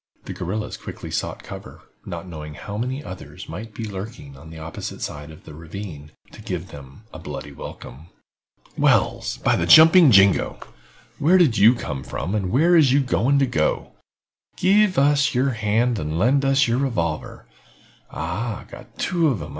[0.25, 4.57] The guerrillas quickly sought cover, not knowing how many others might be lurking on the
[4.57, 8.07] opposite side of the ravine to give them a bloody welcome.
[8.75, 10.57] "Wells, by the jumping jingo!
[11.19, 13.83] Where did you come from and where is you going to?
[14.55, 17.45] Give us yer hand and lend us yer revolver.
[18.09, 19.49] Ah, got two of 'em.